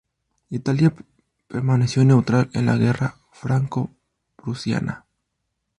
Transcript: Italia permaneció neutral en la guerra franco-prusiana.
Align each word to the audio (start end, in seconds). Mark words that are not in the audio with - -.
Italia 0.49 0.91
permaneció 1.47 2.03
neutral 2.03 2.49
en 2.53 2.65
la 2.65 2.75
guerra 2.75 3.17
franco-prusiana. 3.33 5.05